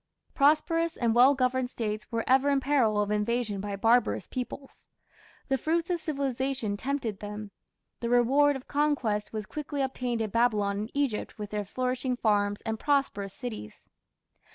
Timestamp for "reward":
8.09-8.55